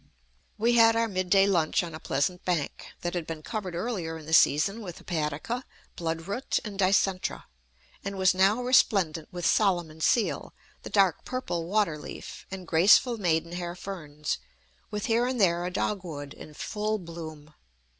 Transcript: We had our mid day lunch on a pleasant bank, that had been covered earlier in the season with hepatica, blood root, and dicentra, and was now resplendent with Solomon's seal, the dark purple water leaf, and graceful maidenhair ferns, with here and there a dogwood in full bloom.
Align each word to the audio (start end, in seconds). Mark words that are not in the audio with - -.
We 0.57 0.73
had 0.77 0.95
our 0.95 1.07
mid 1.07 1.29
day 1.29 1.45
lunch 1.45 1.83
on 1.83 1.93
a 1.93 1.99
pleasant 1.99 2.43
bank, 2.43 2.87
that 3.01 3.13
had 3.13 3.27
been 3.27 3.43
covered 3.43 3.75
earlier 3.75 4.17
in 4.17 4.25
the 4.25 4.33
season 4.33 4.81
with 4.81 4.97
hepatica, 4.97 5.63
blood 5.95 6.27
root, 6.27 6.57
and 6.65 6.79
dicentra, 6.79 7.43
and 8.03 8.17
was 8.17 8.33
now 8.33 8.63
resplendent 8.63 9.31
with 9.31 9.45
Solomon's 9.45 10.05
seal, 10.07 10.55
the 10.81 10.89
dark 10.89 11.23
purple 11.23 11.67
water 11.67 11.99
leaf, 11.99 12.47
and 12.49 12.65
graceful 12.67 13.17
maidenhair 13.19 13.75
ferns, 13.75 14.39
with 14.89 15.05
here 15.05 15.27
and 15.27 15.39
there 15.39 15.65
a 15.67 15.71
dogwood 15.71 16.33
in 16.33 16.55
full 16.55 16.97
bloom. 16.97 17.53